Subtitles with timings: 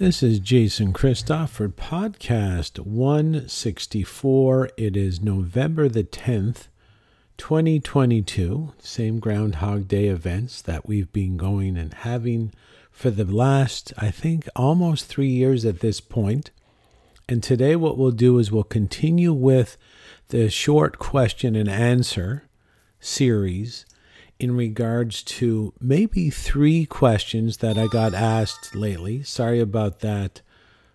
[0.00, 4.70] This is Jason Christofford, podcast 164.
[4.78, 6.68] It is November the 10th,
[7.36, 8.72] 2022.
[8.78, 12.54] Same Groundhog Day events that we've been going and having
[12.90, 16.50] for the last, I think, almost three years at this point.
[17.28, 19.76] And today, what we'll do is we'll continue with
[20.28, 22.48] the short question and answer
[23.00, 23.84] series
[24.40, 29.22] in regards to maybe three questions that I got asked lately.
[29.22, 30.40] Sorry about that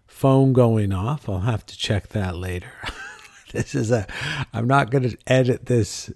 [0.08, 1.30] phone going off.
[1.30, 2.72] I'll have to check that later.
[3.52, 4.08] this is a,
[4.52, 6.12] I'm not going to edit this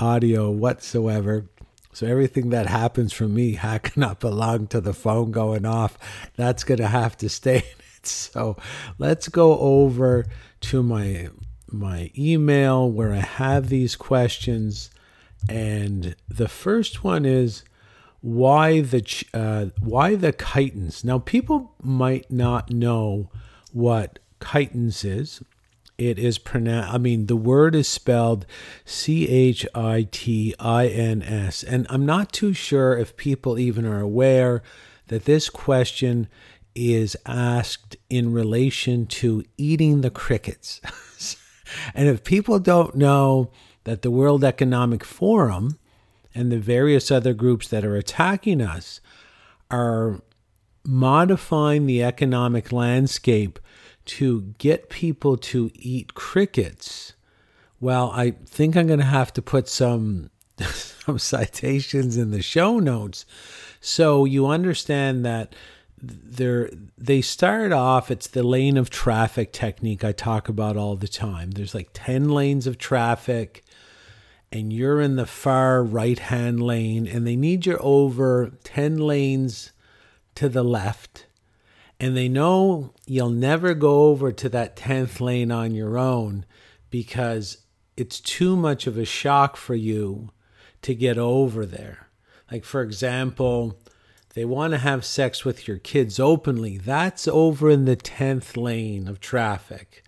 [0.00, 1.48] audio whatsoever.
[1.92, 5.96] So everything that happens from me hacking up along to the phone going off,
[6.34, 8.06] that's going to have to stay in it.
[8.06, 8.56] So
[8.98, 10.26] let's go over
[10.62, 11.28] to my
[11.70, 14.90] my email where I have these questions
[15.48, 17.64] and the first one is
[18.20, 21.04] why the uh, why the chitins.
[21.04, 23.30] Now, people might not know
[23.72, 25.42] what chitins is.
[25.98, 26.94] It is pronounced.
[26.94, 28.46] I mean, the word is spelled
[28.84, 33.84] C H I T I N S, and I'm not too sure if people even
[33.84, 34.62] are aware
[35.08, 36.28] that this question
[36.74, 40.80] is asked in relation to eating the crickets.
[41.94, 43.50] and if people don't know
[43.84, 45.78] that the World Economic Forum
[46.34, 49.00] and the various other groups that are attacking us
[49.70, 50.20] are
[50.84, 53.58] modifying the economic landscape
[54.04, 57.12] to get people to eat crickets.
[57.80, 60.30] Well, I think I'm going to have to put some
[60.60, 63.24] some citations in the show notes
[63.80, 65.54] so you understand that
[66.00, 71.08] they're they start off it's the lane of traffic technique I talk about all the
[71.08, 71.52] time.
[71.52, 73.61] There's like 10 lanes of traffic
[74.52, 79.72] and you're in the far right hand lane, and they need you over 10 lanes
[80.34, 81.26] to the left,
[81.98, 86.44] and they know you'll never go over to that 10th lane on your own
[86.90, 87.58] because
[87.96, 90.30] it's too much of a shock for you
[90.82, 92.08] to get over there.
[92.50, 93.78] Like, for example,
[94.34, 96.76] they want to have sex with your kids openly.
[96.76, 100.01] That's over in the 10th lane of traffic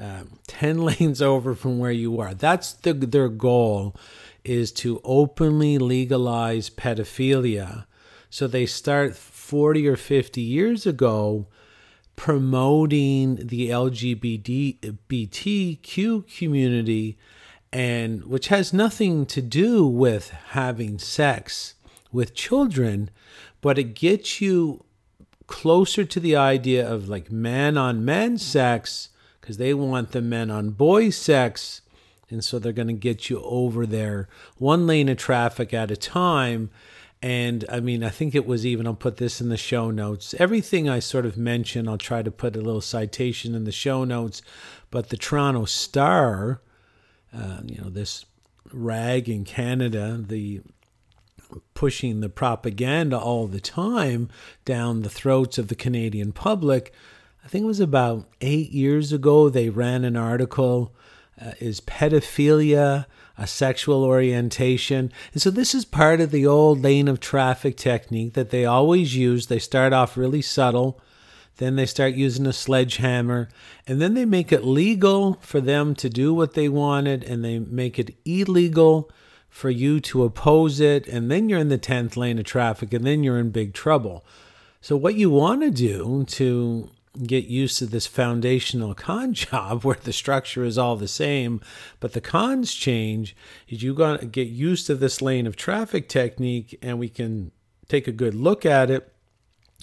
[0.00, 2.34] um, 10 lanes over from where you are.
[2.34, 3.94] That's the, their goal
[4.44, 7.84] is to openly legalize pedophilia.
[8.30, 11.46] So they start 40 or 50 years ago
[12.16, 14.78] promoting the LGBTQ
[16.36, 17.18] community
[17.72, 21.74] and which has nothing to do with having sex
[22.12, 23.10] with children,
[23.60, 24.84] but it gets you
[25.46, 29.09] closer to the idea of like man on man sex
[29.40, 31.82] because they want the men on boy sex.
[32.28, 35.96] And so they're going to get you over there one lane of traffic at a
[35.96, 36.70] time.
[37.22, 40.34] And I mean, I think it was even, I'll put this in the show notes.
[40.38, 44.04] Everything I sort of mentioned, I'll try to put a little citation in the show
[44.04, 44.42] notes.
[44.90, 46.62] But the Toronto Star,
[47.34, 48.24] uh, you know, this
[48.72, 50.62] rag in Canada, the
[51.74, 54.28] pushing the propaganda all the time
[54.64, 56.92] down the throats of the Canadian public
[57.44, 60.94] I think it was about eight years ago, they ran an article
[61.40, 63.06] uh, Is pedophilia
[63.38, 65.10] a sexual orientation?
[65.32, 69.16] And so this is part of the old lane of traffic technique that they always
[69.16, 69.46] use.
[69.46, 71.00] They start off really subtle.
[71.56, 73.48] Then they start using a sledgehammer,
[73.86, 77.58] and then they make it legal for them to do what they wanted, and they
[77.58, 79.10] make it illegal
[79.50, 83.04] for you to oppose it, and then you're in the 10th lane of traffic, and
[83.04, 84.24] then you're in big trouble.
[84.80, 86.88] So, what you want to do to
[87.26, 91.60] get used to this foundational con job where the structure is all the same,
[91.98, 93.36] but the cons change,
[93.68, 97.50] is you got to get used to this lane of traffic technique and we can
[97.88, 99.12] take a good look at it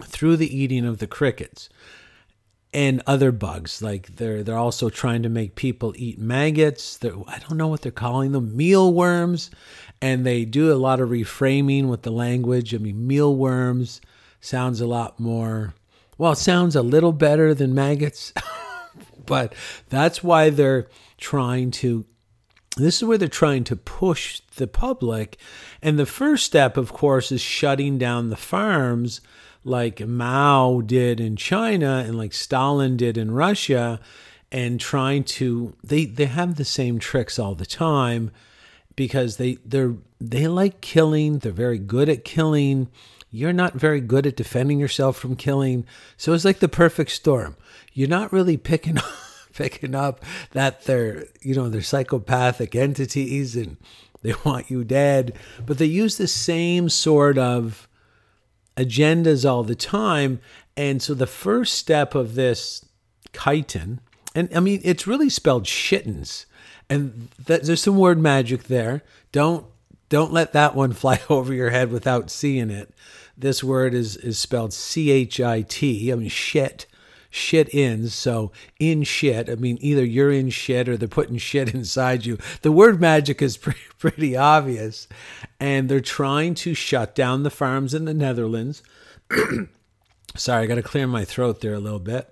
[0.03, 1.69] through the eating of the crickets
[2.73, 3.81] and other bugs.
[3.81, 6.97] Like they're they're also trying to make people eat maggots.
[6.97, 9.49] They're, i don't know what they're calling them mealworms.
[10.01, 12.75] And they do a lot of reframing with the language.
[12.75, 13.99] I mean mealworms
[14.39, 15.73] sounds a lot more
[16.17, 18.33] well, it sounds a little better than maggots,
[19.25, 19.53] but
[19.89, 20.87] that's why they're
[21.17, 22.05] trying to.
[22.75, 25.37] This is where they're trying to push the public.
[25.81, 29.19] And the first step, of course, is shutting down the farms
[29.63, 33.99] like Mao did in China and like Stalin did in Russia
[34.51, 38.31] and trying to they they have the same tricks all the time
[38.95, 42.87] because they they're they like killing, they're very good at killing
[43.29, 45.85] you're not very good at defending yourself from killing.
[46.15, 47.55] So it's like the perfect storm.
[47.93, 49.05] You're not really picking up,
[49.53, 53.77] picking up that they're, you know, they're psychopathic entities and
[54.21, 55.35] they want you dead,
[55.65, 57.87] but they use the same sort of
[58.75, 60.39] agendas all the time
[60.77, 62.85] And so the first step of this
[63.33, 63.99] chitin,
[64.35, 66.45] and I mean, it's really spelled shittens.
[66.87, 69.03] And there's some word magic there.
[69.31, 69.65] Don't
[70.09, 72.93] don't let that one fly over your head without seeing it.
[73.37, 76.11] This word is is spelled C H I T.
[76.11, 76.85] I mean shit.
[77.29, 78.15] Shit ins.
[78.15, 79.49] So in shit.
[79.49, 82.37] I mean either you're in shit or they're putting shit inside you.
[82.61, 85.07] The word magic is pretty, pretty obvious.
[85.59, 88.81] And they're trying to shut down the farms in the Netherlands.
[90.35, 92.31] Sorry, I got to clear my throat there a little bit.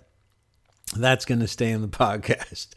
[0.95, 2.68] That's going to stay in the podcast.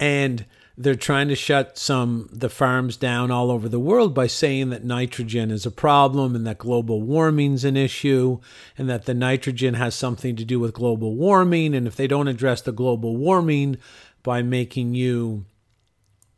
[0.00, 0.46] And
[0.82, 4.84] they're trying to shut some the farms down all over the world by saying that
[4.84, 8.38] nitrogen is a problem and that global warming's an issue
[8.76, 11.74] and that the nitrogen has something to do with global warming.
[11.74, 13.78] And if they don't address the global warming
[14.22, 15.44] by making you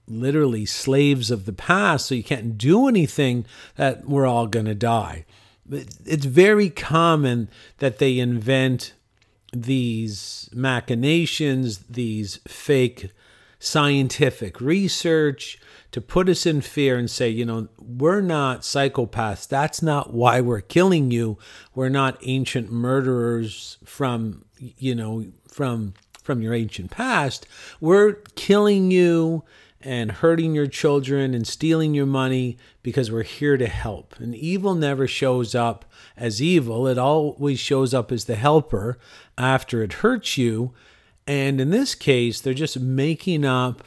[0.06, 4.74] literally slaves of the past so you can't do anything that we're all going to
[4.74, 5.24] die
[5.70, 7.48] it's very common
[7.78, 8.92] that they invent
[9.52, 13.10] these machinations, these fake
[13.64, 15.58] scientific research
[15.90, 19.48] to put us in fear and say, you know, we're not psychopaths.
[19.48, 21.38] That's not why we're killing you.
[21.74, 27.46] We're not ancient murderers from, you know, from from your ancient past.
[27.80, 29.44] We're killing you
[29.80, 34.14] and hurting your children and stealing your money because we're here to help.
[34.18, 35.84] And evil never shows up
[36.16, 38.98] as evil, it always shows up as the helper
[39.36, 40.72] after it hurts you.
[41.26, 43.84] And in this case, they're just making up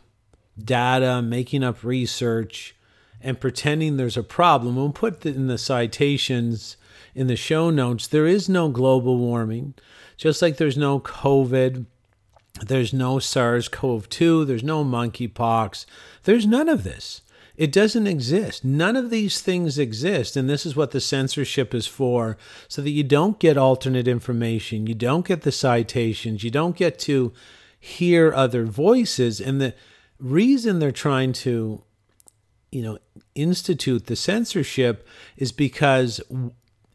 [0.58, 2.76] data, making up research,
[3.22, 4.76] and pretending there's a problem.
[4.76, 6.78] We'll put in the citations
[7.14, 9.74] in the show notes there is no global warming,
[10.18, 11.86] just like there's no COVID
[12.66, 14.46] there's no SARS CoV 2.
[14.46, 15.86] There's no monkeypox.
[16.24, 17.22] There's none of this.
[17.58, 18.64] It doesn't exist.
[18.64, 20.38] None of these things exist.
[20.38, 22.38] And this is what the censorship is for
[22.68, 27.00] so that you don't get alternate information, you don't get the citations, you don't get
[27.00, 27.34] to
[27.80, 29.42] hear other voices.
[29.42, 29.74] And the
[30.20, 31.84] reason they're trying to,
[32.72, 33.00] you know,
[33.34, 36.22] institute the censorship is because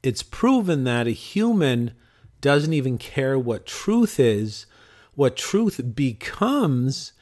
[0.02, 1.92] it's proven that a human
[2.40, 4.66] doesn't even care what truth is
[5.14, 7.12] what truth becomes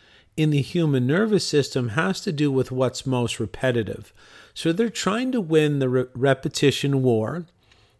[0.40, 4.12] in the human nervous system has to do with what's most repetitive.
[4.54, 7.44] So they're trying to win the re- repetition war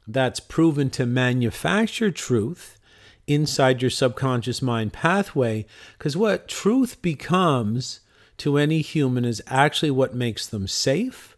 [0.08, 2.78] that's proven to manufacture truth
[3.26, 5.66] inside your subconscious mind pathway
[5.98, 8.00] because what truth becomes
[8.38, 11.36] to any human is actually what makes them safe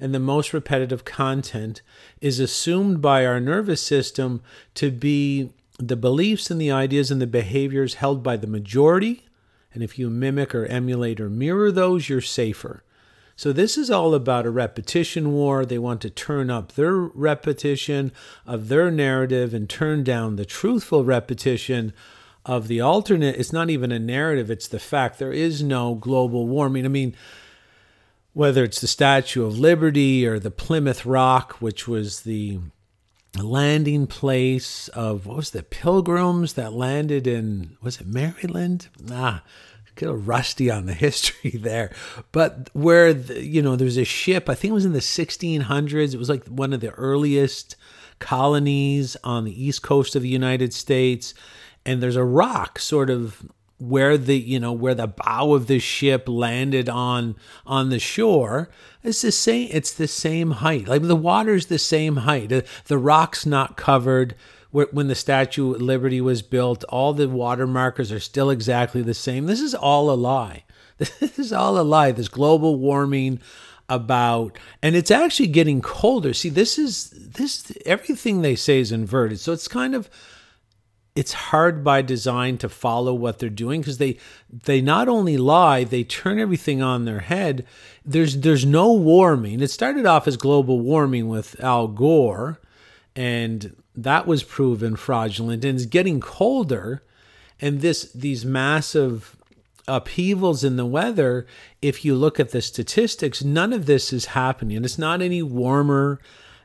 [0.00, 1.80] and the most repetitive content
[2.20, 4.42] is assumed by our nervous system
[4.74, 9.26] to be the beliefs and the ideas and the behaviors held by the majority.
[9.72, 12.82] And if you mimic or emulate or mirror those, you're safer.
[13.36, 15.64] So, this is all about a repetition war.
[15.64, 18.12] They want to turn up their repetition
[18.44, 21.94] of their narrative and turn down the truthful repetition
[22.44, 23.36] of the alternate.
[23.36, 25.18] It's not even a narrative, it's the fact.
[25.18, 26.84] There is no global warming.
[26.84, 27.14] I mean,
[28.32, 32.60] whether it's the Statue of Liberty or the Plymouth Rock, which was the
[33.38, 38.88] landing place of what was the pilgrims that landed in was it Maryland?
[39.10, 39.42] Ah,
[39.94, 41.92] get a rusty on the history there,
[42.32, 44.48] but where the, you know there's a ship.
[44.48, 46.14] I think it was in the 1600s.
[46.14, 47.76] It was like one of the earliest
[48.18, 51.34] colonies on the east coast of the United States,
[51.86, 53.48] and there's a rock sort of
[53.80, 57.34] where the you know where the bow of the ship landed on
[57.66, 58.68] on the shore
[59.02, 60.88] it's the same it's the same height.
[60.88, 62.52] Like the water's the same height.
[62.52, 64.34] Uh, the rock's not covered.
[64.72, 69.14] When the statue of liberty was built all the water markers are still exactly the
[69.14, 69.46] same.
[69.46, 70.64] This is all a lie.
[70.98, 73.40] This is all a lie this global warming
[73.88, 76.32] about and it's actually getting colder.
[76.34, 79.40] See this is this everything they say is inverted.
[79.40, 80.10] So it's kind of
[81.20, 84.16] it's hard by design to follow what they're doing because they
[84.50, 87.66] they not only lie they turn everything on their head.
[88.06, 89.60] There's there's no warming.
[89.60, 92.58] It started off as global warming with al gore
[93.14, 97.02] and that was proven fraudulent and it's getting colder
[97.60, 99.36] and this these massive
[99.86, 101.46] upheavals in the weather
[101.82, 104.82] if you look at the statistics none of this is happening.
[104.86, 106.18] It's not any warmer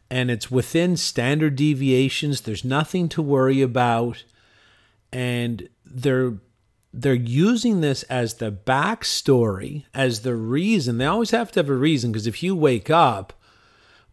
[0.10, 2.40] and it's within standard deviations.
[2.40, 4.24] There's nothing to worry about
[5.12, 6.34] and they're
[6.94, 10.98] they're using this as the backstory, as the reason.
[10.98, 13.34] They always have to have a reason because if you wake up,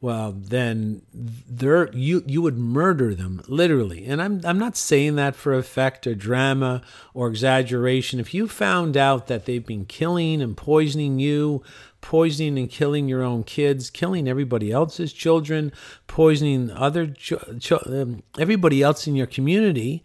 [0.01, 4.05] well, then they're you you would murder them literally.
[4.05, 6.83] And I'm I'm not saying that for effect or drama
[7.15, 8.19] or exaggeration.
[8.19, 11.63] If you found out that they've been killing and poisoning you,
[12.01, 15.71] poisoning and killing your own kids, killing everybody else's children,
[16.09, 20.03] poisoning other ch- ch- um, everybody else in your community,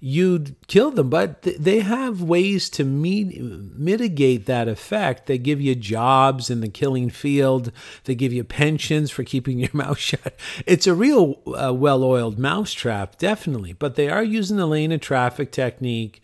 [0.00, 1.10] you'd kill them.
[1.10, 5.26] But th- they have ways to meet, mitigate that effect.
[5.26, 7.72] They give you jobs in the killing field.
[8.04, 10.34] They give you pensions for keeping your mouth shut.
[10.66, 13.72] It's a real uh, well-oiled mousetrap, definitely.
[13.72, 16.20] But they are using the lane of traffic technique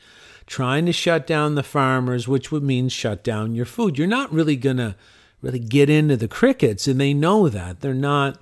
[0.46, 3.96] trying to shut down the farmers, which would mean shut down your food.
[3.96, 4.96] You're not really to
[5.42, 7.80] really get into the crickets, and they know that.
[7.80, 8.38] They're not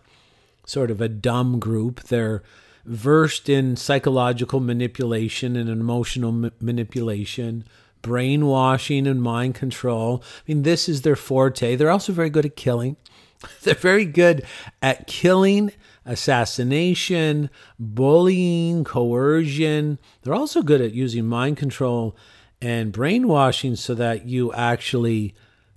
[0.64, 2.04] sort of a dumb group.
[2.04, 2.42] They're
[2.88, 7.64] versed in psychological manipulation and emotional ma- manipulation,
[8.00, 10.22] brainwashing and mind control.
[10.24, 11.76] I mean, this is their forte.
[11.76, 12.96] They're also very good at killing.
[13.62, 14.44] They're very good
[14.80, 15.72] at killing
[16.06, 19.98] assassination, bullying, coercion.
[20.22, 22.16] They're also good at using mind control
[22.62, 25.34] and brainwashing so that you actually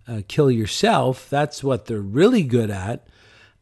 [0.07, 1.29] uh, kill yourself.
[1.29, 3.05] That's what they're really good at.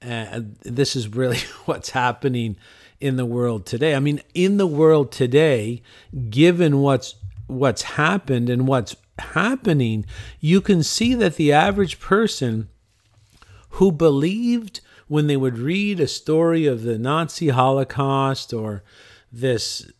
[0.01, 2.55] And this is really what's happening
[2.99, 3.95] in the world today.
[3.95, 5.81] I mean, in the world today,
[6.29, 7.15] given what's
[7.47, 10.05] what's happened and what's happening,
[10.39, 12.69] you can see that the average person
[13.71, 18.83] who believed when they would read a story of the Nazi Holocaust or
[19.31, 19.91] this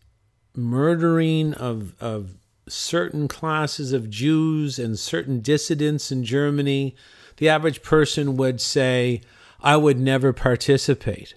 [0.56, 2.36] murdering of, of
[2.68, 6.96] certain classes of Jews and certain dissidents in Germany,
[7.38, 9.22] the average person would say,
[9.62, 11.34] I would never participate.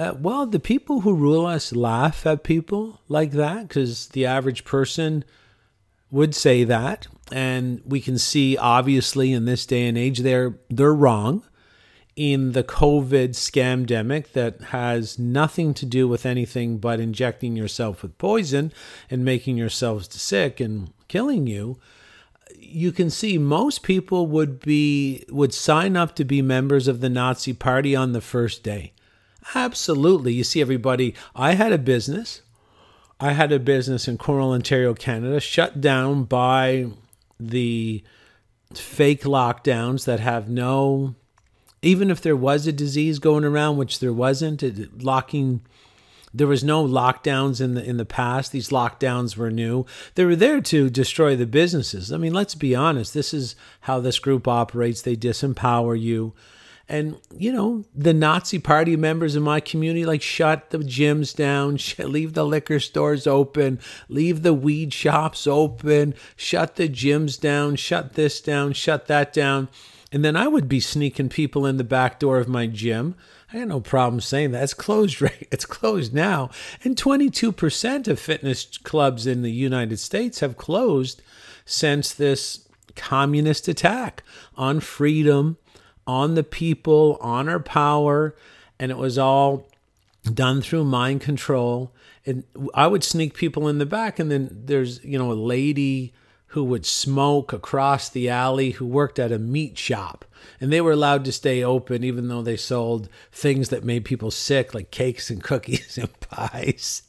[0.00, 4.64] Uh, well, the people who rule us laugh at people like that because the average
[4.64, 5.22] person
[6.10, 7.06] would say that.
[7.30, 11.42] And we can see, obviously, in this day and age, they're, they're wrong
[12.16, 18.16] in the COVID scamdemic that has nothing to do with anything but injecting yourself with
[18.16, 18.72] poison
[19.10, 21.78] and making yourselves sick and killing you
[22.58, 27.08] you can see most people would be would sign up to be members of the
[27.08, 28.92] Nazi party on the first day.
[29.54, 30.32] Absolutely.
[30.32, 32.42] You see everybody, I had a business.
[33.18, 36.86] I had a business in Cornwall, Ontario, Canada, shut down by
[37.38, 38.02] the
[38.74, 41.14] fake lockdowns that have no
[41.82, 45.62] even if there was a disease going around, which there wasn't, it, locking
[46.32, 48.52] there was no lockdowns in the in the past.
[48.52, 49.84] These lockdowns were new.
[50.14, 52.12] They were there to destroy the businesses.
[52.12, 53.14] I mean, let's be honest.
[53.14, 55.02] This is how this group operates.
[55.02, 56.32] They disempower you.
[56.90, 61.78] And you know, the Nazi party members in my community like shut the gyms down,
[62.10, 63.78] leave the liquor stores open,
[64.08, 69.68] leave the weed shops open, shut the gyms down, shut this down, shut that down.
[70.10, 73.14] And then I would be sneaking people in the back door of my gym.
[73.52, 74.64] I had no problem saying that.
[74.64, 75.46] It's closed right.
[75.52, 76.50] It's closed now.
[76.82, 81.22] And 22% of fitness clubs in the United States have closed
[81.64, 84.24] since this communist attack
[84.56, 85.56] on freedom,
[86.06, 88.34] on the people, on our power,
[88.78, 89.68] and it was all
[90.24, 91.92] done through mind control.
[92.26, 96.12] And I would sneak people in the back and then there's, you know, a lady
[96.48, 100.24] who would smoke across the alley who worked at a meat shop.
[100.60, 104.32] And they were allowed to stay open even though they sold things that made people
[104.32, 107.02] sick, like cakes and cookies and pies.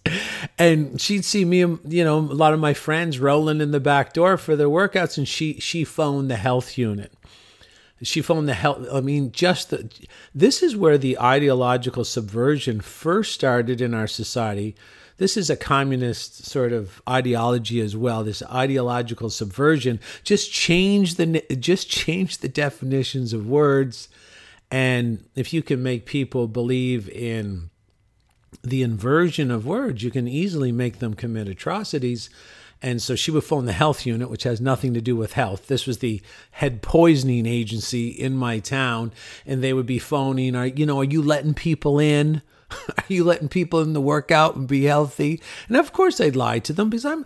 [0.60, 4.14] And she'd see me, you know, a lot of my friends rolling in the back
[4.14, 7.12] door for their workouts, and she she phoned the health unit.
[8.04, 8.88] She phoned the health.
[8.92, 9.90] I mean, just the.
[10.34, 14.76] This is where the ideological subversion first started in our society
[15.22, 18.24] this is a communist sort of ideology as well.
[18.24, 20.00] This ideological subversion.
[20.24, 24.10] Just change the just change the definitions of words,
[24.72, 27.70] and if you can make people believe in
[28.64, 32.32] the inversion of words, you can easily make them commit atrocities.
[32.82, 35.68] And so she would phone the health unit, which has nothing to do with health.
[35.68, 36.22] This was the
[36.52, 39.12] head poisoning agency in my town,
[39.46, 42.42] and they would be phoning, "Are you know, are you letting people in?"
[42.98, 45.42] Are you letting people in the workout and be healthy?
[45.68, 47.26] And of course I'd lie to them because I'm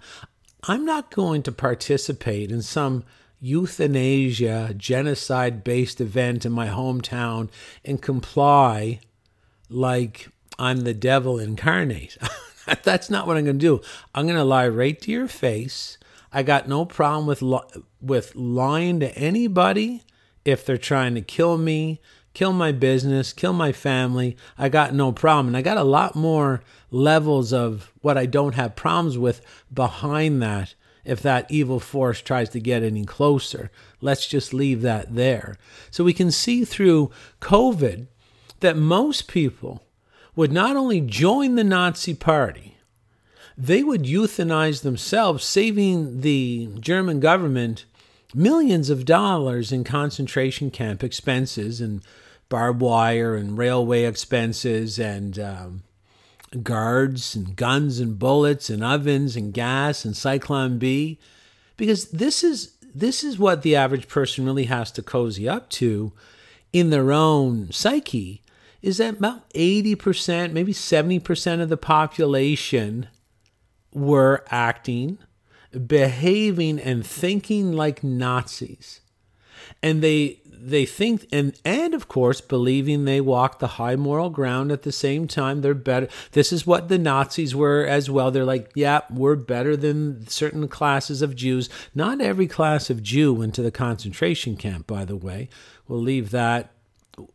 [0.64, 3.04] I'm not going to participate in some
[3.40, 7.50] euthanasia genocide based event in my hometown
[7.84, 9.00] and comply
[9.70, 12.18] like I'm the devil incarnate.
[12.84, 13.81] That's not what I'm going to do.
[14.13, 15.98] I'm going to lie right to your face.
[16.31, 17.41] I got no problem with
[18.01, 20.03] with lying to anybody
[20.43, 22.01] if they're trying to kill me,
[22.34, 24.38] kill my business, kill my family.
[24.57, 25.48] I got no problem.
[25.48, 29.41] And I got a lot more levels of what I don't have problems with
[29.74, 33.72] behind that if that evil force tries to get any closer.
[34.01, 35.57] Let's just leave that there.
[35.91, 38.07] So we can see through COVID
[38.60, 39.85] that most people
[40.36, 42.77] would not only join the Nazi Party,
[43.58, 47.86] they would euthanize themselves, saving the German government
[48.34, 52.01] millions of dollars in concentration camp expenses and
[52.50, 55.84] barbed wire and railway expenses and um,
[56.62, 61.18] guards and guns and bullets and ovens and gas and Zyklon B,
[61.77, 66.13] because this is this is what the average person really has to cozy up to
[66.72, 68.42] in their own psyche
[68.86, 73.08] is that about 80%, maybe 70% of the population
[73.92, 75.18] were acting,
[75.88, 79.01] behaving, and thinking like Nazis.
[79.82, 84.72] And they they think and and of course believing they walk the high moral ground
[84.72, 85.62] at the same time.
[85.62, 88.32] They're better this is what the nazis were as well.
[88.32, 91.70] They're like yeah we're better than certain classes of jews.
[91.94, 95.50] Not every class of jew went to the concentration camp by the way.
[95.88, 96.75] We'll leave that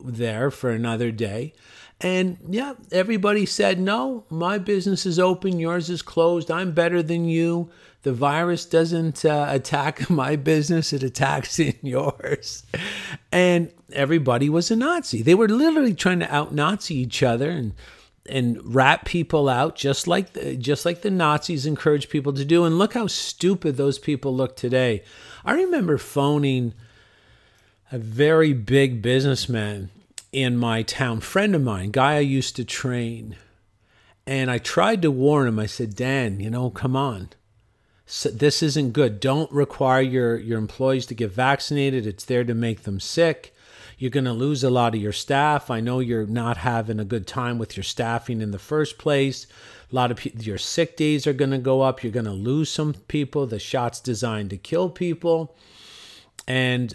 [0.01, 1.53] there for another day
[2.01, 7.25] and yeah everybody said no my business is open yours is closed i'm better than
[7.25, 7.71] you
[8.03, 12.65] the virus doesn't uh, attack my business, it attacks in yours.
[13.31, 15.23] And everybody was a Nazi.
[15.23, 17.75] They were literally trying to out Nazi each other and
[18.29, 22.65] and rat people out just like the, just like the Nazis encouraged people to do
[22.65, 25.03] and look how stupid those people look today.
[25.45, 26.75] I remember phoning
[27.93, 29.91] a very big businessman
[30.33, 33.37] in my town, friend of mine, guy I used to train.
[34.27, 35.59] And I tried to warn him.
[35.59, 37.31] I said, "Dan, you know, come on
[38.33, 39.21] this isn't good.
[39.21, 42.07] Don't require your, your employees to get vaccinated.
[42.07, 43.55] It's there to make them sick.
[43.99, 45.71] You're going to lose a lot of your staff.
[45.71, 49.47] I know you're not having a good time with your staffing in the first place.
[49.93, 52.03] A lot of pe- your sick days are going to go up.
[52.03, 53.47] You're going to lose some people.
[53.47, 55.55] The shot's designed to kill people.
[56.49, 56.95] And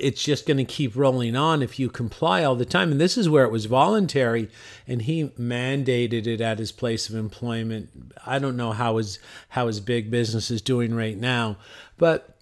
[0.00, 2.92] it's just going to keep rolling on if you comply all the time.
[2.92, 4.48] And this is where it was voluntary,
[4.86, 7.90] and he mandated it at his place of employment.
[8.26, 9.18] I don't know how his
[9.50, 11.56] how his big business is doing right now,
[11.98, 12.36] but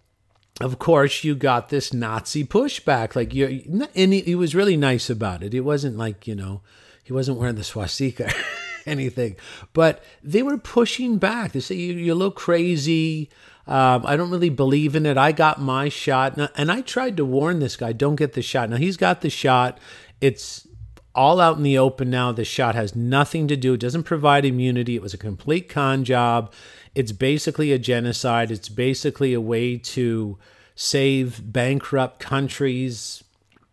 [0.61, 3.15] of course you got this Nazi pushback.
[3.15, 5.55] Like you, and he, he was really nice about it.
[5.55, 6.63] It wasn't like you know,
[7.03, 8.33] he wasn't wearing the swastika.
[8.87, 9.37] anything
[9.75, 13.29] but they were pushing back they say you, you look crazy
[13.69, 15.17] um, I don't really believe in it.
[15.17, 18.71] I got my shot, and I tried to warn this guy, don't get the shot.
[18.71, 19.79] Now he's got the shot.
[20.21, 20.67] It's
[21.15, 22.33] all out in the open now.
[22.33, 23.75] The shot has nothing to do.
[23.75, 24.97] It doesn't provide immunity.
[24.97, 26.53] It was a complete con job.
[26.95, 28.51] It's basically a genocide.
[28.51, 30.39] It's basically a way to
[30.75, 33.23] save bankrupt countries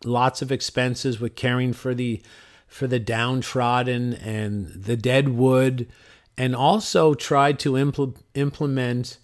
[0.04, 2.22] lots of expenses with caring for the
[2.68, 5.88] for the downtrodden and the dead wood
[6.38, 9.18] and also tried to impl- implement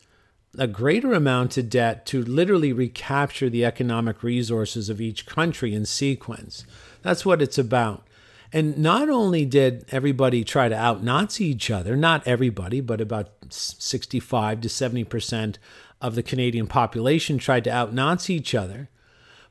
[0.58, 5.86] a greater amount of debt to literally recapture the economic resources of each country in
[5.86, 6.66] sequence.
[7.02, 8.06] That's what it's about.
[8.54, 13.30] And not only did everybody try to out Nazi each other, not everybody, but about
[13.50, 15.56] 65 to 70%
[16.02, 18.90] of the Canadian population tried to out Nazi each other,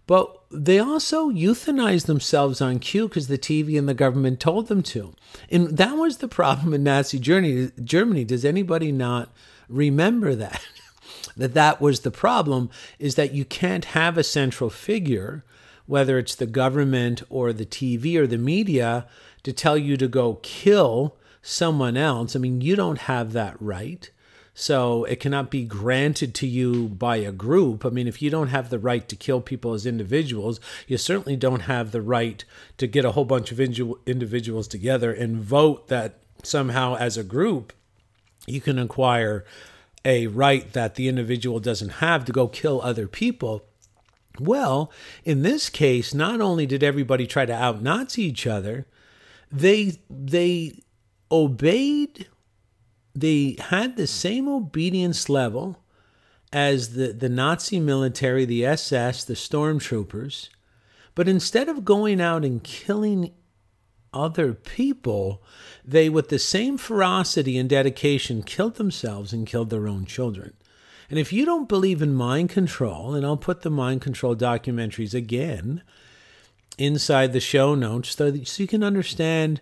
[0.06, 4.82] but they also euthanized themselves on cue because the TV and the government told them
[4.82, 5.14] to.
[5.50, 8.24] And that was the problem in Nazi Germany.
[8.24, 9.30] Does anybody not
[9.68, 10.60] remember that?
[11.36, 15.44] that that was the problem is that you can't have a central figure
[15.86, 19.06] whether it's the government or the TV or the media
[19.42, 24.10] to tell you to go kill someone else i mean you don't have that right
[24.54, 27.86] so it cannot be granted to you by a group.
[27.86, 31.36] I mean, if you don't have the right to kill people as individuals, you certainly
[31.36, 32.44] don't have the right
[32.76, 37.72] to get a whole bunch of individuals together and vote that somehow as a group
[38.46, 39.44] you can acquire
[40.04, 43.64] a right that the individual doesn't have to go kill other people.
[44.38, 44.90] Well,
[45.24, 48.86] in this case, not only did everybody try to out Nazi each other,
[49.50, 50.82] they they
[51.30, 52.26] obeyed
[53.14, 55.82] they had the same obedience level
[56.52, 60.48] as the, the Nazi military, the SS, the stormtroopers.
[61.14, 63.32] But instead of going out and killing
[64.12, 65.42] other people,
[65.84, 70.54] they, with the same ferocity and dedication, killed themselves and killed their own children.
[71.08, 75.14] And if you don't believe in mind control, and I'll put the mind control documentaries
[75.14, 75.82] again
[76.78, 79.60] inside the show notes so, that, so you can understand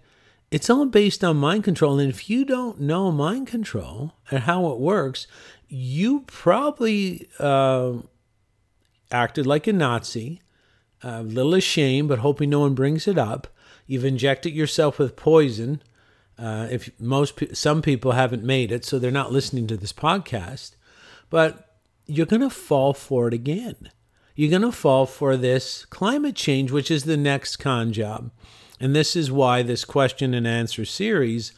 [0.51, 1.99] it's all based on mind control.
[1.99, 5.27] And if you don't know mind control and how it works,
[5.69, 7.95] you probably uh,
[9.11, 10.41] acted like a Nazi,
[11.03, 13.49] a little ashamed, but hoping no one brings it up
[13.89, 15.83] You've injected yourself with poison.
[16.39, 20.77] Uh, if most some people haven't made it, so they're not listening to this podcast,
[21.31, 23.91] but you're going to fall for it again.
[24.37, 28.31] You're going to fall for this climate change, which is the next con job.
[28.79, 31.53] And this is why this question and answer series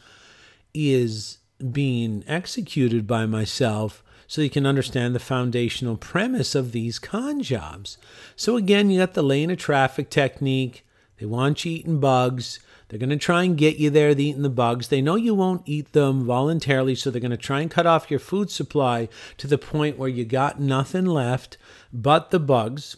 [0.73, 1.37] is
[1.71, 7.97] being executed by myself so you can understand the foundational premise of these con jobs.
[8.35, 10.85] So, again, you got the lane of traffic technique.
[11.21, 12.59] They want you eating bugs.
[12.87, 14.87] They're going to try and get you there to eating the bugs.
[14.87, 18.09] They know you won't eat them voluntarily, so they're going to try and cut off
[18.09, 19.07] your food supply
[19.37, 21.57] to the point where you got nothing left
[21.93, 22.97] but the bugs.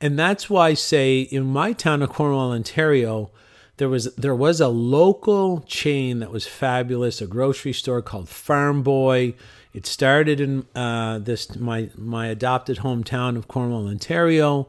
[0.00, 3.32] And that's why, say, in my town of Cornwall, Ontario,
[3.78, 8.84] there was there was a local chain that was fabulous, a grocery store called Farm
[8.84, 9.34] Boy.
[9.74, 14.68] It started in uh, this my my adopted hometown of Cornwall, Ontario,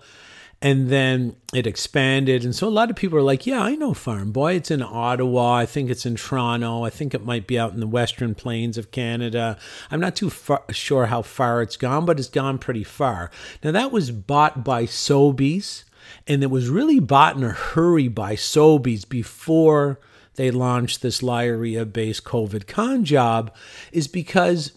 [0.62, 2.44] and then it expanded.
[2.44, 4.56] And so a lot of people are like, "Yeah, I know Farm Boy.
[4.56, 5.56] It's in Ottawa.
[5.56, 6.84] I think it's in Toronto.
[6.84, 9.58] I think it might be out in the Western Plains of Canada.
[9.90, 13.32] I'm not too far, sure how far it's gone, but it's gone pretty far."
[13.64, 15.84] Now that was bought by Sobeys
[16.28, 20.00] and it was really bought in a hurry by Sobeys before
[20.36, 23.54] they launched this Lyria based COVID con job,
[23.92, 24.72] is because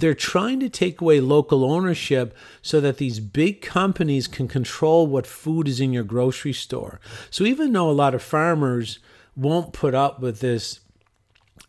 [0.00, 5.26] they're trying to take away local ownership so that these big companies can control what
[5.26, 7.00] food is in your grocery store.
[7.30, 8.98] So even though a lot of farmers
[9.34, 10.80] won't put up with this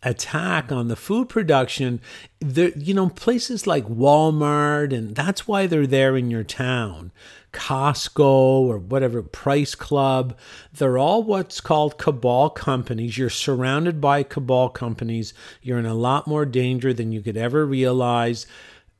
[0.02, 2.00] attack on the food production
[2.40, 7.10] there you know places like Walmart and that's why they're there in your town.
[7.52, 10.36] Costco or whatever Price Club.
[10.72, 13.16] They're all what's called cabal companies.
[13.16, 15.34] You're surrounded by cabal companies.
[15.62, 18.46] You're in a lot more danger than you could ever realize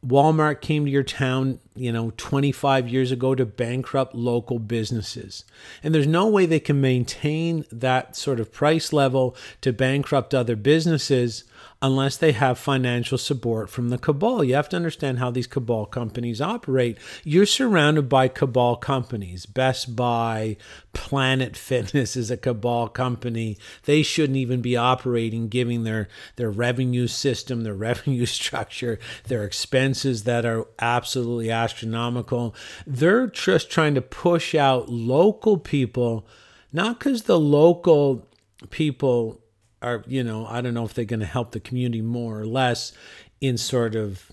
[0.06, 5.44] Walmart came to your town, you know, 25 years ago to bankrupt local businesses.
[5.82, 10.54] And there's no way they can maintain that sort of price level to bankrupt other
[10.54, 11.44] businesses
[11.80, 14.42] unless they have financial support from the cabal.
[14.42, 16.98] You have to understand how these cabal companies operate.
[17.22, 19.46] You're surrounded by cabal companies.
[19.46, 20.56] Best Buy,
[20.92, 23.58] Planet Fitness is a cabal company.
[23.84, 30.24] They shouldn't even be operating, giving their, their revenue system, their revenue structure, their expenses
[30.24, 32.56] that are absolutely astronomical.
[32.86, 36.26] They're just trying to push out local people,
[36.72, 38.26] not because the local
[38.70, 39.40] people
[39.82, 42.46] are, you know, I don't know if they're going to help the community more or
[42.46, 42.92] less
[43.40, 44.32] in sort of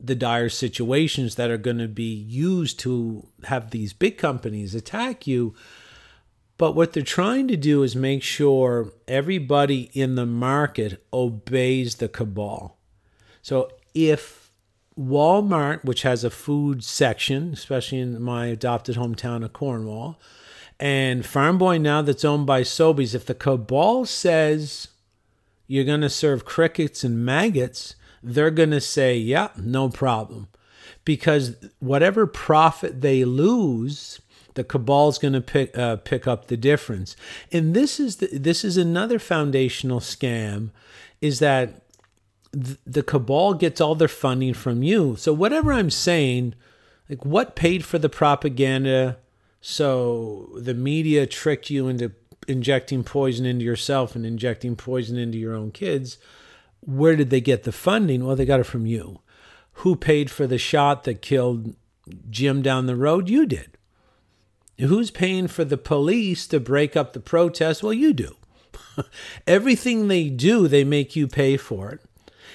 [0.00, 5.26] the dire situations that are going to be used to have these big companies attack
[5.26, 5.54] you.
[6.58, 12.08] But what they're trying to do is make sure everybody in the market obeys the
[12.08, 12.78] cabal.
[13.42, 14.50] So if
[14.98, 20.20] Walmart, which has a food section, especially in my adopted hometown of Cornwall,
[20.80, 24.88] and Farm Boy now that's owned by Sobeys, if the cabal says
[25.66, 30.48] you're going to serve crickets and maggots, they're going to say, yeah, no problem.
[31.04, 34.20] Because whatever profit they lose,
[34.54, 37.16] the cabal's going to pick uh, pick up the difference.
[37.50, 40.70] And this is the, this is another foundational scam,
[41.20, 41.82] is that
[42.52, 45.16] th- the cabal gets all their funding from you.
[45.16, 46.54] So whatever I'm saying,
[47.08, 49.18] like what paid for the propaganda,
[49.62, 52.12] so the media tricked you into
[52.48, 56.18] injecting poison into yourself and injecting poison into your own kids.
[56.80, 58.26] Where did they get the funding?
[58.26, 59.20] Well, they got it from you.
[59.74, 61.76] Who paid for the shot that killed
[62.28, 63.28] Jim down the road?
[63.28, 63.78] You did.
[64.80, 67.84] Who's paying for the police to break up the protest?
[67.84, 68.34] Well, you do.
[69.46, 72.00] Everything they do, they make you pay for it.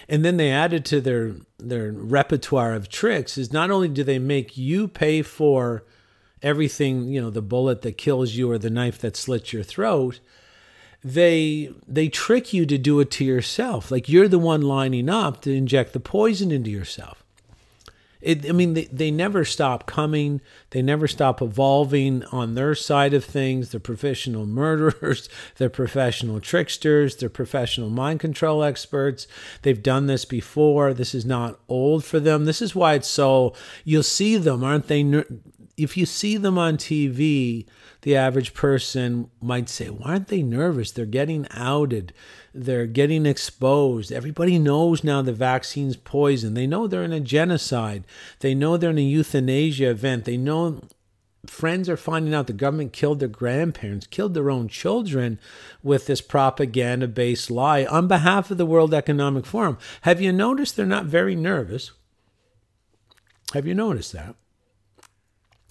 [0.10, 4.20] And then they added to their their repertoire of tricks is not only do they
[4.20, 5.84] make you pay for
[6.42, 10.20] everything, you know, the bullet that kills you or the knife that slits your throat,
[11.04, 13.92] they they trick you to do it to yourself.
[13.92, 17.24] Like you're the one lining up to inject the poison into yourself.
[18.20, 20.42] It, I mean, they, they never stop coming.
[20.72, 23.70] They never stop evolving on their side of things.
[23.70, 25.30] They're professional murderers.
[25.58, 27.16] They're professional tricksters.
[27.16, 29.28] They're professional mind control experts.
[29.62, 30.94] They've done this before.
[30.94, 32.46] This is not old for them.
[32.46, 35.04] This is why it's so, you'll see them, aren't they?
[35.78, 37.66] If you see them on TV,
[38.02, 40.92] the average person might say, Why aren't they nervous?
[40.92, 42.14] They're getting outed,
[42.54, 44.12] they're getting exposed.
[44.12, 46.56] Everybody knows now the vaccine's poison.
[46.56, 48.06] They know they're in a genocide,
[48.40, 50.82] they know they're in a euthanasia event, they know.
[51.46, 55.40] Friends are finding out the government killed their grandparents, killed their own children
[55.82, 59.78] with this propaganda based lie on behalf of the World Economic Forum.
[60.02, 61.92] Have you noticed they're not very nervous?
[63.54, 64.36] Have you noticed that?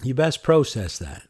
[0.02, 1.22] You best process that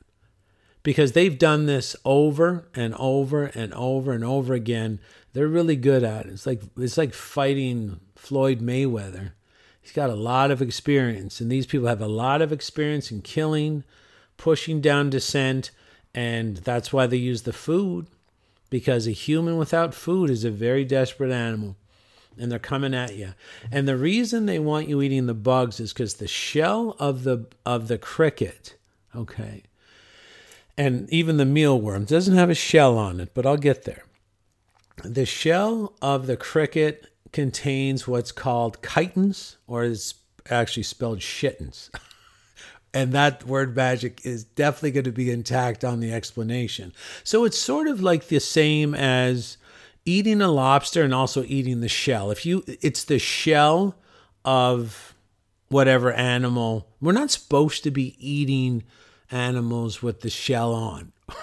[0.83, 5.01] because they've done this over and over and over and over again.
[5.33, 6.33] They're really good at it.
[6.33, 9.33] It's like it's like fighting Floyd Mayweather.
[9.81, 13.23] He's got a lot of experience, and these people have a lot of experience in
[13.23, 13.85] killing,
[14.37, 15.71] pushing down dissent,
[16.15, 18.07] and that's why they use the food
[18.71, 21.77] because a human without food is a very desperate animal.
[22.39, 23.35] And they're coming at you.
[23.71, 27.47] And the reason they want you eating the bugs is because the shell of the
[27.65, 28.77] of the cricket,
[29.15, 29.63] okay,
[30.77, 34.05] and even the mealworm doesn't have a shell on it, but I'll get there.
[35.05, 40.15] The shell of the cricket contains what's called chitins, or is
[40.49, 41.91] actually spelled shittins.
[42.95, 46.95] and that word magic is definitely going to be intact on the explanation.
[47.25, 49.59] So it's sort of like the same as
[50.07, 52.31] eating a lobster and also eating the shell.
[52.31, 53.97] If you it's the shell
[54.47, 55.15] of
[55.69, 56.89] whatever animal.
[57.01, 58.85] We're not supposed to be eating
[59.31, 61.13] animals with the shell on.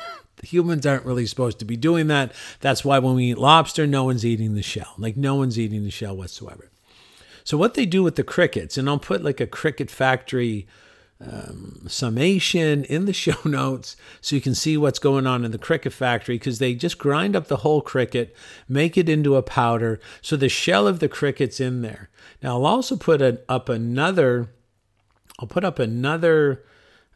[0.44, 2.34] Humans aren't really supposed to be doing that.
[2.62, 4.94] That's why when we eat lobster, no one's eating the shell.
[4.98, 6.70] Like no one's eating the shell whatsoever.
[7.44, 10.66] So what they do with the crickets, and I'll put like a cricket factory
[11.30, 15.58] um, summation in the show notes so you can see what's going on in the
[15.58, 18.36] cricket factory because they just grind up the whole cricket,
[18.68, 20.00] make it into a powder.
[20.22, 22.10] So the shell of the cricket's in there.
[22.42, 24.50] Now I'll also put a, up another,
[25.40, 26.64] I'll put up another,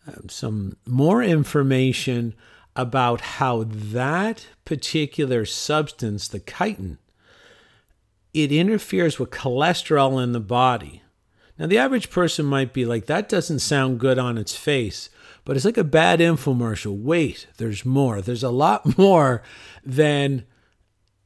[0.07, 2.33] um, some more information
[2.75, 6.99] about how that particular substance, the chitin,
[8.33, 11.01] it interferes with cholesterol in the body.
[11.57, 15.09] Now, the average person might be like, that doesn't sound good on its face,
[15.43, 16.95] but it's like a bad infomercial.
[16.95, 18.21] Wait, there's more.
[18.21, 19.41] There's a lot more
[19.83, 20.45] than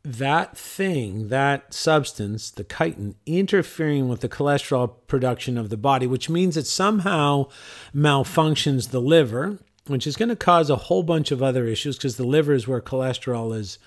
[0.04, 6.30] that thing, that substance, the chitin, interfering with the cholesterol production of the body, which
[6.30, 7.48] means it somehow
[7.94, 12.18] malfunctions the liver, which is going to cause a whole bunch of other issues because
[12.18, 13.78] the liver is where cholesterol is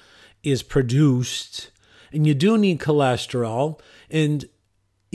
[0.43, 1.71] is produced.
[2.13, 3.81] And you do need cholesterol.
[4.11, 4.45] And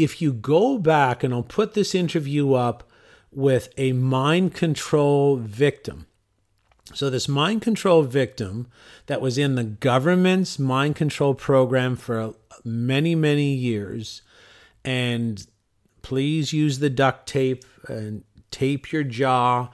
[0.04, 2.90] if you go back, and I'll put this interview up
[3.32, 6.08] with a mind control victim.
[6.94, 8.68] So, this mind control victim
[9.06, 12.34] that was in the government's mind control program for
[12.64, 14.24] many, many years,
[14.84, 15.46] and
[16.02, 19.70] please use the duct tape and tape your jaw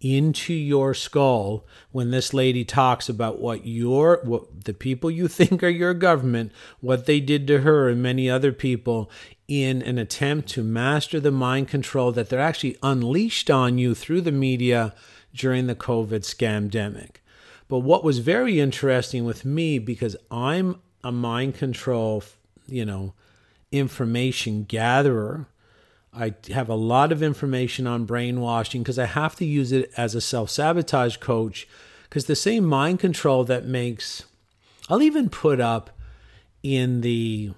[0.00, 5.62] into your skull when this lady talks about what your what the people you think
[5.62, 9.10] are your government what they did to her and many other people
[9.48, 14.20] in an attempt to master the mind control that they're actually unleashed on you through
[14.20, 14.94] the media
[15.34, 17.16] during the covid scamdemic.
[17.66, 22.22] But what was very interesting with me because i'm a mind control
[22.66, 23.14] you know
[23.72, 25.48] information gatherer
[26.18, 30.14] I have a lot of information on brainwashing because I have to use it as
[30.14, 31.68] a self sabotage coach.
[32.08, 34.24] Because the same mind control that makes,
[34.88, 35.90] I'll even put up
[36.62, 37.52] in the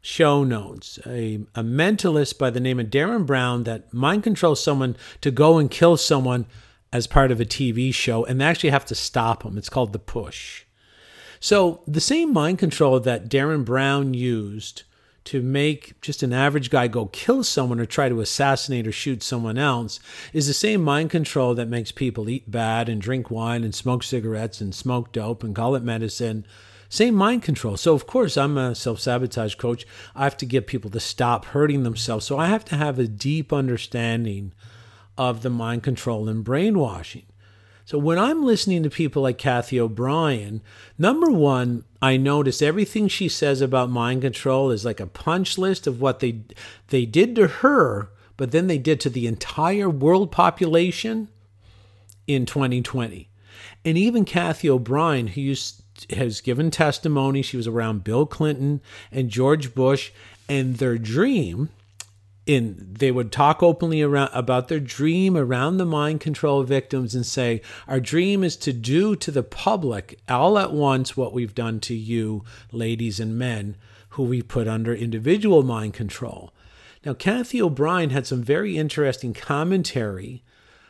[0.00, 4.96] show notes a, a mentalist by the name of Derren Brown that mind controls someone
[5.20, 6.46] to go and kill someone
[6.92, 9.56] as part of a TV show, and they actually have to stop them.
[9.56, 10.64] It's called the push.
[11.40, 14.82] So, the same mind control that Derren Brown used
[15.24, 19.22] to make just an average guy go kill someone or try to assassinate or shoot
[19.22, 20.00] someone else
[20.32, 24.02] is the same mind control that makes people eat bad and drink wine and smoke
[24.02, 26.44] cigarettes and smoke dope and call it medicine.
[26.88, 27.76] Same mind control.
[27.76, 29.86] So, of course, I'm a self sabotage coach.
[30.14, 32.26] I have to get people to stop hurting themselves.
[32.26, 34.52] So, I have to have a deep understanding
[35.16, 37.24] of the mind control and brainwashing.
[37.84, 40.62] So when I'm listening to people like Cathy O'Brien,
[40.98, 45.86] number one, I notice everything she says about mind control is like a punch list
[45.86, 46.42] of what they
[46.88, 51.28] they did to her, but then they did to the entire world population
[52.26, 53.28] in 2020.
[53.84, 55.82] And even Cathy O'Brien, who used,
[56.14, 60.12] has given testimony, she was around Bill Clinton and George Bush,
[60.48, 61.70] and their dream
[62.44, 67.24] in they would talk openly around about their dream around the mind control victims and
[67.24, 71.78] say our dream is to do to the public all at once what we've done
[71.78, 73.76] to you ladies and men
[74.10, 76.52] who we put under individual mind control.
[77.04, 80.42] Now cathy o'brien had some very interesting commentary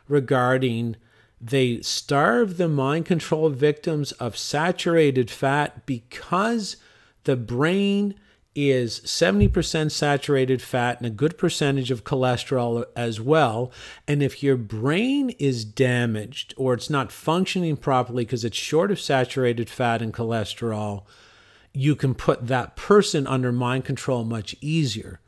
[0.08, 0.96] regarding
[1.40, 6.76] they starve the mind control victims of saturated fat because
[7.24, 8.14] the brain
[8.54, 13.72] is 70% saturated fat and a good percentage of cholesterol as well.
[14.06, 19.00] And if your brain is damaged or it's not functioning properly because it's short of
[19.00, 21.04] saturated fat and cholesterol,
[21.72, 25.20] you can put that person under mind control much easier.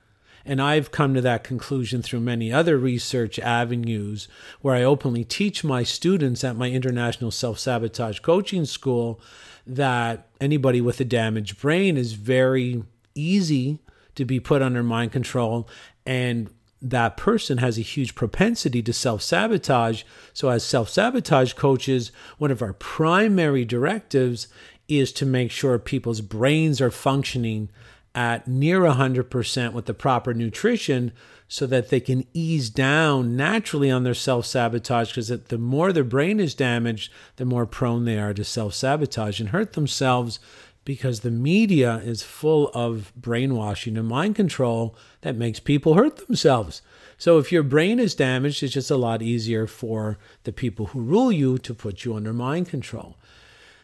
[0.46, 4.28] And I've come to that conclusion through many other research avenues
[4.60, 9.18] where I openly teach my students at my International Self Sabotage Coaching School
[9.66, 12.82] that anybody with a damaged brain is very
[13.14, 13.80] easy
[14.14, 15.68] to be put under mind control
[16.06, 16.50] and
[16.84, 20.02] that person has a huge propensity to self sabotage.
[20.34, 24.48] So, as self sabotage coaches, one of our primary directives
[24.86, 27.70] is to make sure people's brains are functioning
[28.14, 31.10] at near 100% with the proper nutrition
[31.48, 36.04] so that they can ease down naturally on their self sabotage because the more their
[36.04, 40.38] brain is damaged, the more prone they are to self sabotage and hurt themselves
[40.84, 46.82] because the media is full of brainwashing and mind control that makes people hurt themselves.
[47.16, 51.00] So if your brain is damaged, it's just a lot easier for the people who
[51.00, 53.16] rule you to put you under mind control.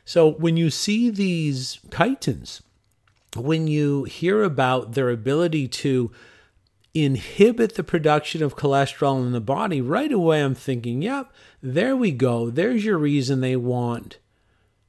[0.05, 2.61] So when you see these chitins,
[3.37, 6.11] when you hear about their ability to
[6.93, 11.33] inhibit the production of cholesterol in the body, right away I'm thinking, yep,
[11.63, 12.51] there we go.
[12.51, 14.19] There's your reason they want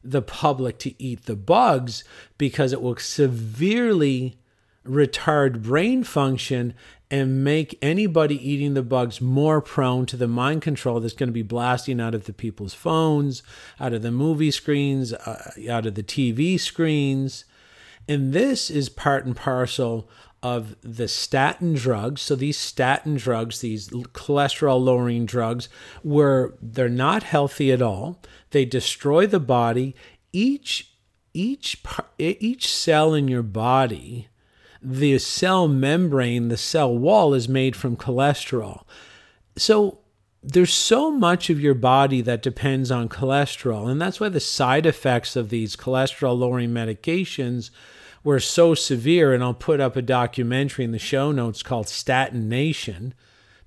[0.04, 2.04] the public to eat the bugs
[2.38, 4.38] because it will severely
[4.86, 6.74] retard brain function
[7.12, 11.34] and make anybody eating the bugs more prone to the mind control that's going to
[11.34, 13.44] be blasting out of the people's phones,
[13.80, 17.44] out of the movie screens, uh, out of the TV screens.
[18.08, 20.10] And this is part and parcel
[20.44, 22.22] of the statin drugs.
[22.22, 25.70] So these statin drugs, these cholesterol lowering drugs,
[26.04, 28.20] where they're not healthy at all.
[28.52, 29.96] They destroy the body.
[30.34, 30.88] Each
[31.34, 31.82] each
[32.18, 34.28] each cell in your body,
[34.82, 38.84] the cell membrane, the cell wall is made from cholesterol.
[39.56, 40.00] So
[40.44, 44.86] there's so much of your body that depends on cholesterol, and that's why the side
[44.86, 47.70] effects of these cholesterol lowering medications
[48.24, 52.48] were so severe, and I'll put up a documentary in the show notes called Statin
[52.48, 53.14] Nation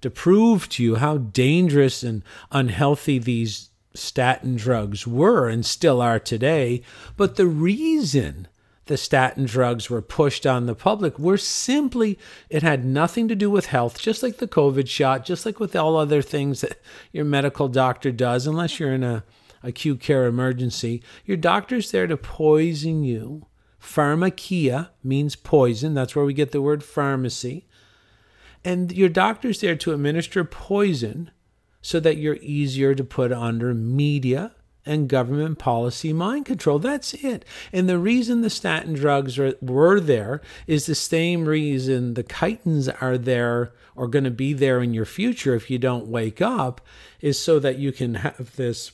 [0.00, 6.18] to prove to you how dangerous and unhealthy these statin drugs were and still are
[6.18, 6.82] today.
[7.16, 8.48] But the reason
[8.86, 12.18] the statin drugs were pushed on the public were simply,
[12.50, 15.74] it had nothing to do with health, just like the COVID shot, just like with
[15.74, 16.78] all other things that
[17.12, 19.24] your medical doctor does, unless you're in a
[19.62, 21.02] acute care emergency.
[21.24, 23.46] Your doctor's there to poison you
[23.84, 25.94] Pharmakeia means poison.
[25.94, 27.66] That's where we get the word pharmacy.
[28.64, 31.30] And your doctor's there to administer poison
[31.82, 34.52] so that you're easier to put under media
[34.86, 36.78] and government policy mind control.
[36.78, 37.44] That's it.
[37.72, 42.94] And the reason the statin drugs are, were there is the same reason the chitins
[43.02, 46.80] are there or going to be there in your future if you don't wake up,
[47.20, 48.92] is so that you can have this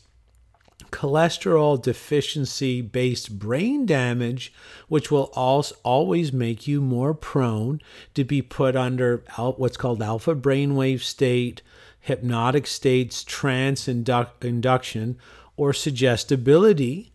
[0.85, 4.53] cholesterol deficiency based brain damage,
[4.89, 7.81] which will also always make you more prone
[8.15, 11.63] to be put under what's called alpha brainwave state,
[12.01, 15.19] hypnotic states, trance induc- induction,
[15.57, 17.13] or suggestibility.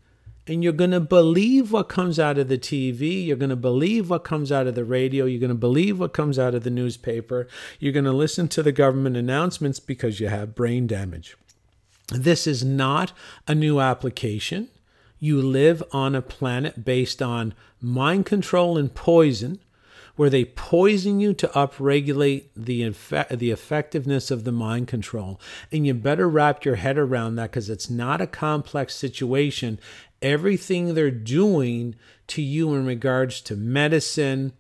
[0.48, 3.26] And you're going to believe what comes out of the TV.
[3.26, 5.26] You're going to believe what comes out of the radio.
[5.26, 7.48] You're going to believe what comes out of the newspaper.
[7.80, 11.36] You're going to listen to the government announcements because you have brain damage.
[12.10, 13.14] This is not
[13.48, 14.70] a new application.
[15.20, 19.60] You live on a planet based on mind control and poison,
[20.16, 22.90] where they poison you to upregulate the,
[23.36, 25.42] the effectiveness of the mind control.
[25.72, 29.80] And you better wrap your head around that because it's not a complex situation.
[30.22, 31.96] Everything they're doing
[32.28, 34.54] to you in regards to medicine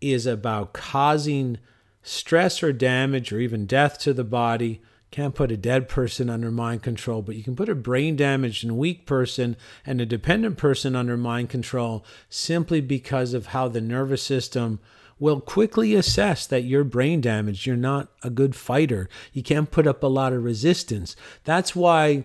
[0.00, 1.58] is about causing
[2.02, 4.80] stress or damage or even death to the body
[5.10, 8.64] can't put a dead person under mind control, but you can put a brain damaged
[8.64, 13.80] and weak person and a dependent person under mind control simply because of how the
[13.80, 14.80] nervous system
[15.18, 17.66] will quickly assess that you're brain damaged.
[17.66, 19.08] You're not a good fighter.
[19.32, 21.16] You can't put up a lot of resistance.
[21.44, 22.24] That's why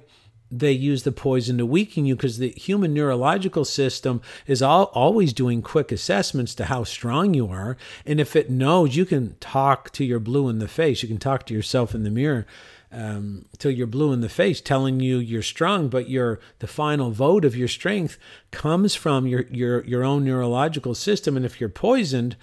[0.51, 5.31] they use the poison to weaken you because the human neurological system is all, always
[5.31, 7.77] doing quick assessments to how strong you are.
[8.05, 11.19] And if it knows, you can talk to your blue in the face, you can
[11.19, 12.45] talk to yourself in the mirror
[12.91, 17.11] um, till you're blue in the face, telling you you're strong, but your the final
[17.11, 18.17] vote of your strength
[18.51, 21.37] comes from your your your own neurological system.
[21.37, 22.35] And if you're poisoned,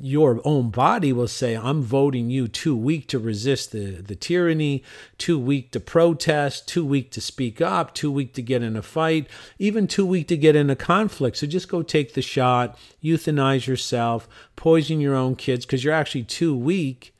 [0.00, 4.84] your own body will say, I'm voting you too weak to resist the, the tyranny,
[5.18, 8.82] too weak to protest, too weak to speak up, too weak to get in a
[8.82, 9.26] fight,
[9.58, 11.38] even too weak to get in a conflict.
[11.38, 16.24] So just go take the shot, euthanize yourself, poison your own kids because you're actually
[16.24, 17.12] too weak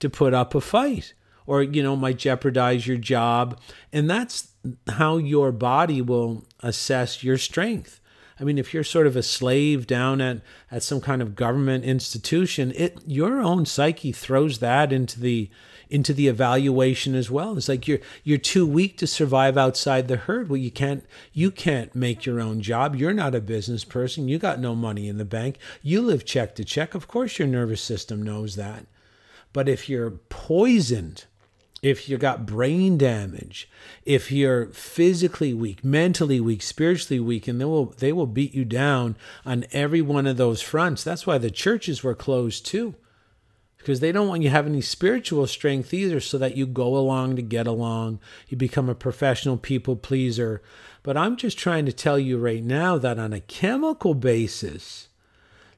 [0.00, 1.14] to put up a fight
[1.48, 3.58] or you know might jeopardize your job.
[3.90, 4.48] And that's
[4.86, 8.00] how your body will assess your strength.
[8.38, 11.84] I mean if you're sort of a slave down at at some kind of government
[11.84, 15.50] institution it your own psyche throws that into the
[15.90, 17.56] into the evaluation as well.
[17.56, 20.50] It's like you're you're too weak to survive outside the herd.
[20.50, 22.94] Well you can't you can't make your own job.
[22.94, 24.28] You're not a business person.
[24.28, 25.56] You got no money in the bank.
[25.82, 26.94] You live check to check.
[26.94, 28.84] Of course your nervous system knows that.
[29.54, 31.24] But if you're poisoned
[31.82, 33.68] if you got brain damage,
[34.04, 38.64] if you're physically weak, mentally weak, spiritually weak, and they will they will beat you
[38.64, 39.16] down
[39.46, 41.04] on every one of those fronts.
[41.04, 42.94] That's why the churches were closed too.
[43.76, 46.96] Because they don't want you to have any spiritual strength either, so that you go
[46.96, 48.18] along to get along.
[48.48, 50.60] You become a professional people pleaser.
[51.04, 55.08] But I'm just trying to tell you right now that on a chemical basis,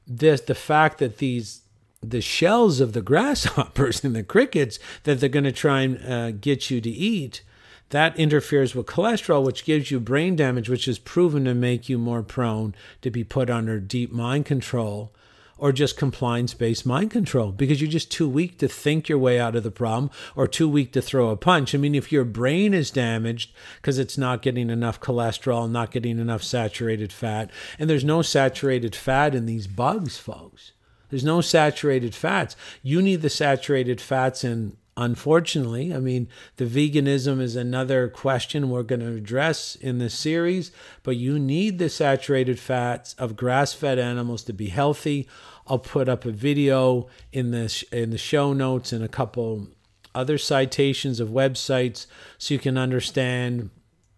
[0.07, 1.61] this the fact that these
[2.01, 6.31] the shells of the grasshoppers and the crickets that they're going to try and uh,
[6.31, 7.41] get you to eat,
[7.89, 11.97] that interferes with cholesterol, which gives you brain damage, which is proven to make you
[11.97, 15.13] more prone to be put under deep mind control
[15.61, 19.39] or just compliance based mind control because you're just too weak to think your way
[19.39, 21.75] out of the problem or too weak to throw a punch.
[21.75, 26.17] I mean, if your brain is damaged because it's not getting enough cholesterol, not getting
[26.17, 30.71] enough saturated fat, and there's no saturated fat in these bugs, folks.
[31.11, 32.55] There's no saturated fats.
[32.81, 35.93] You need the saturated fats and unfortunately.
[35.93, 40.71] I mean, the veganism is another question we're going to address in this series,
[41.03, 45.27] but you need the saturated fats of grass fed animals to be healthy.
[45.67, 49.67] I'll put up a video in the, in the show notes and a couple
[50.13, 52.05] other citations of websites
[52.37, 53.69] so you can understand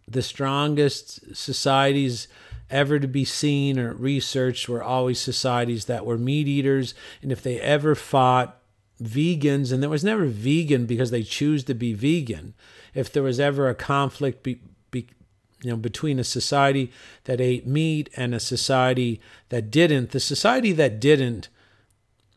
[0.07, 2.27] the strongest societies
[2.73, 6.95] ever to be seen or researched were always societies that were meat eaters.
[7.21, 8.59] And if they ever fought
[9.01, 12.55] vegans, and there was never vegan because they choose to be vegan,
[12.93, 14.59] if there was ever a conflict be,
[14.91, 15.07] be,
[15.63, 16.91] you know, between a society
[17.25, 21.49] that ate meat and a society that didn't, the society that didn't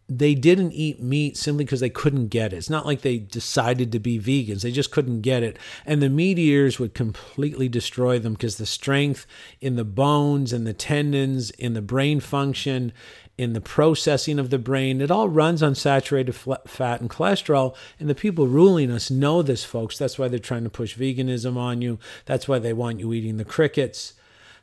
[0.08, 2.56] they didn't eat meat simply because they couldn't get it.
[2.56, 5.58] It's not like they decided to be vegans, they just couldn't get it.
[5.84, 9.26] And the meat eaters would completely destroy them because the strength
[9.60, 12.92] in the bones and the tendons, in the brain function,
[13.36, 17.76] in the processing of the brain, it all runs on saturated fat and cholesterol.
[17.98, 19.98] And the people ruling us know this, folks.
[19.98, 21.98] That's why they're trying to push veganism on you.
[22.24, 24.14] That's why they want you eating the crickets.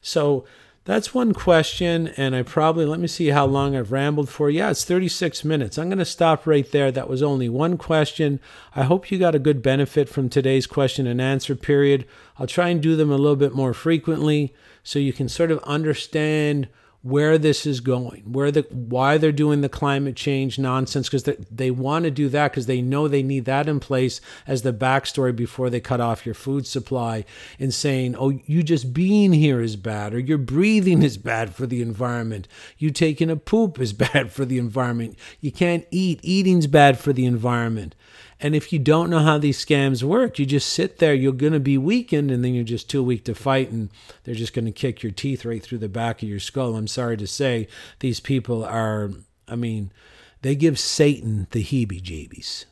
[0.02, 0.46] So,
[0.86, 4.50] that's one question, and I probably, let me see how long I've rambled for.
[4.50, 5.78] Yeah, it's 36 minutes.
[5.78, 6.92] I'm going to stop right there.
[6.92, 8.42] That was only one question.
[8.76, 12.06] I hope you got a good benefit from today's question and answer period.
[12.38, 14.54] I'll try and do them a little bit more frequently
[14.84, 16.68] so you can sort of understand
[17.04, 21.36] where this is going, where the why they're doing the climate change nonsense because they,
[21.52, 24.72] they want to do that because they know they need that in place as the
[24.72, 27.26] backstory before they cut off your food supply
[27.60, 31.68] and saying, oh, you just being here is bad or your breathing is bad for
[31.68, 32.48] the environment.
[32.78, 35.20] You taking a poop is bad for the environment.
[35.42, 36.22] You can't eat.
[36.24, 37.96] Eating's bad for the environment.
[38.44, 41.54] And if you don't know how these scams work, you just sit there, you're going
[41.54, 43.90] to be weakened, and then you're just too weak to fight, and
[44.26, 46.76] they're just going to kick your teeth right through the back of your skull.
[46.76, 47.70] I'm sorry to say,
[48.00, 49.12] these people are,
[49.48, 49.94] I mean,
[50.42, 52.66] they give Satan the heebie jeebies.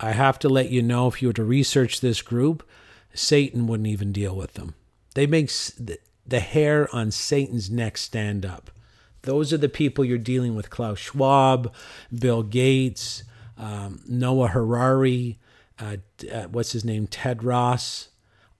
[0.00, 2.66] I have to let you know if you were to research this group,
[3.12, 4.74] Satan wouldn't even deal with them.
[5.14, 5.50] They make
[6.26, 8.70] the hair on Satan's neck stand up.
[9.22, 11.74] Those are the people you're dealing with Klaus Schwab,
[12.10, 13.22] Bill Gates,
[13.60, 15.38] um, Noah Harari,
[15.78, 15.98] uh,
[16.32, 18.08] uh, what's his name, Tedros,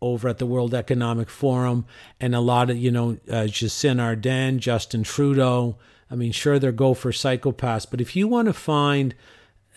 [0.03, 1.87] over at the World Economic Forum,
[2.21, 5.77] and a lot of, you know, uh, Jacinda Ardern, Justin Trudeau.
[6.11, 9.15] I mean, sure, they're go for psychopaths, but if you want to find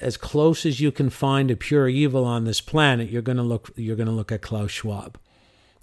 [0.02, 3.44] as close as you can find a pure evil on this planet, you're going to
[3.44, 5.18] look you're going to look at Klaus Schwab.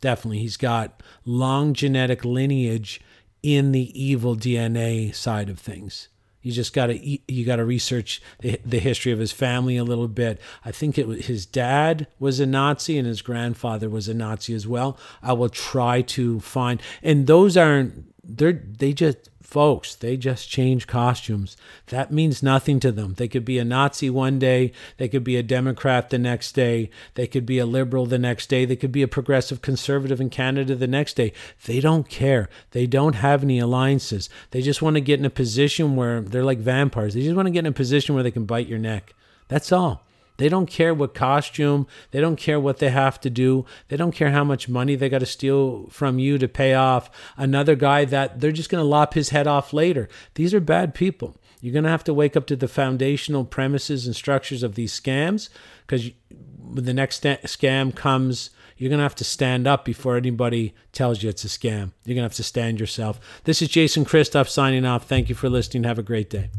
[0.01, 3.01] Definitely, he's got long genetic lineage
[3.43, 6.09] in the evil DNA side of things.
[6.43, 6.99] You just got to
[7.33, 10.41] you got to research the, the, history of his family a little bit.
[10.65, 14.55] I think it was his dad was a Nazi and his grandfather was a Nazi
[14.55, 14.99] as well.
[15.23, 20.87] I will try to find and those aren't they're they just folks, they just change
[20.87, 21.57] costumes.
[21.89, 23.15] That means nothing to them.
[23.15, 26.89] They could be a Nazi one day, they could be a Democrat the next day,
[27.15, 30.31] they could be a liberal the next day, they could be a progressive conservative in
[30.31, 31.33] Canada the next day.
[31.67, 32.49] They don't care.
[32.71, 34.31] They don't have any alliances.
[34.53, 37.15] They just want to get in a position where they're like vampires.
[37.15, 39.15] They just want to get in a position where they can bite your neck.
[39.49, 40.07] That's all.
[40.41, 44.15] They don't care what costume, they don't care what they have to do, they don't
[44.15, 48.07] care how much money they got to steal from you to pay off another guy
[48.07, 50.09] that they're just going to lop his head off later.
[50.37, 51.37] These are bad people.
[51.61, 54.99] You're going to have to wake up to the foundational premises and structures of these
[54.99, 55.51] scams
[55.87, 56.11] because
[56.59, 61.23] when the next scam comes, you're going to have to stand up before anybody tells
[61.23, 61.93] you it's a scam.
[62.07, 63.21] You're going to have to stand yourself.
[63.45, 65.07] This is Jason Christoff signing off.
[65.07, 65.85] Thank you for listening.
[65.85, 66.49] Have a great day.